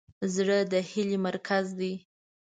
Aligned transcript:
زړه 0.35 0.57
د 0.71 0.73
هیلې 0.89 1.17
مرکز 1.27 1.65
دی. 1.79 1.93